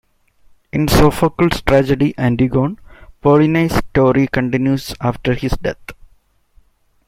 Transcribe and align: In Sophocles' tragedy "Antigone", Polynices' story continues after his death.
In 0.73 0.87
Sophocles' 0.87 1.61
tragedy 1.63 2.15
"Antigone", 2.17 2.77
Polynices' 3.23 3.83
story 3.91 4.25
continues 4.25 4.95
after 4.99 5.35
his 5.35 5.51
death. 5.61 5.91